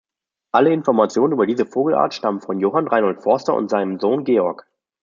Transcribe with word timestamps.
Alle 0.51 0.71
Informationen 0.73 1.31
über 1.31 1.45
diese 1.45 1.67
Vogelart 1.67 2.15
stammen 2.15 2.41
von 2.41 2.59
Johann 2.59 2.87
Reinhold 2.87 3.21
Forster 3.21 3.53
und 3.53 3.69
seinem 3.69 3.99
Sohn 3.99 4.23
Georg. 4.23 4.65